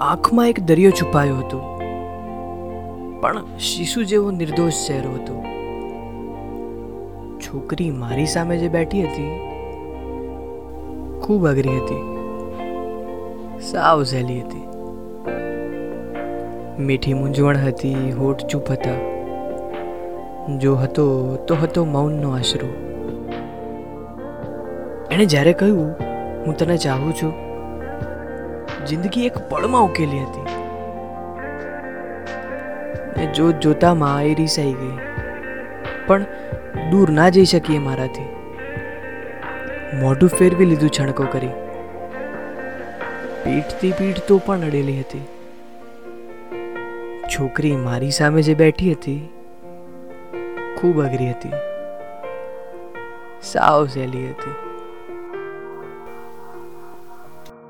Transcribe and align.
આંખમાં 0.00 0.48
એક 0.48 0.60
દરિયો 0.60 0.90
છુપાયો 0.90 1.36
હતો. 1.36 1.78
પણ 3.20 3.44
શિશુ 3.58 4.02
જેવો 4.02 4.30
નિર્દોષ 4.30 4.72
ચહેરો 4.88 5.10
હતો. 5.10 5.44
છોકરી 7.40 7.90
મારી 7.90 8.26
સામે 8.26 8.58
જે 8.58 8.68
બેઠી 8.68 9.02
હતી, 9.02 9.38
ખૂબ 11.20 11.46
અઘરી 11.46 11.78
હતી. 11.78 12.02
સાવ 13.60 14.02
સહેલી 14.02 14.40
હતી. 14.40 14.66
મીઠી 16.82 17.14
મૂંઝવણ 17.14 17.56
હતી, 17.56 18.12
હોઠ 18.12 18.46
ચૂપ 18.46 18.70
હતા. 18.70 18.98
જો 20.58 20.74
હતો 20.74 21.36
તો 21.36 21.54
હતો 21.54 21.84
મૌનનો 21.84 22.30
આશરો. 22.30 22.68
એણે 25.10 25.24
જ્યારે 25.24 25.52
કહ્યું, 25.52 25.90
હું 26.46 26.56
તને 26.56 26.76
ચાહું 26.76 27.12
છું 27.14 27.32
જિંદગી 28.86 29.26
એક 29.26 29.38
પળમાં 29.38 29.82
ઉકેલી 29.82 30.18
હતી. 30.18 30.46
ને 33.16 33.26
જોત 33.26 33.60
જોતામાં 33.60 34.24
એ 34.24 34.34
રીસાઈ 34.34 34.72
ગઈ. 34.72 34.98
પણ 36.06 36.24
દૂર 36.90 37.10
ના 37.10 37.28
જઈ 37.28 37.44
શકીએ 37.44 37.78
મારાથી. 37.78 38.26
મોઢું 39.96 40.28
ફેરવી 40.28 40.64
લીધું 40.64 40.90
છણકો 41.00 41.26
કરી. 41.32 41.48
પીઠથી 43.44 43.92
પીઠ 43.92 44.16
તો 44.28 44.38
પણ 44.38 44.60
અડેલી 44.60 45.00
હતી. 45.00 45.24
છોકરી 47.28 47.76
મારી 47.76 48.10
સામે 48.10 48.42
જે 48.42 48.54
બેઠી 48.54 48.92
હતી, 48.92 49.28
ખૂબ 50.78 51.00
અઘરી 51.00 51.30
હતી. 51.30 51.52
સાવ 53.42 53.86
સહેલી 53.86 54.30
હતી. 54.30 54.65